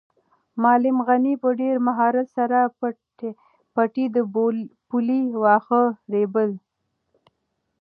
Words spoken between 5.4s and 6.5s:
واښه رېبل.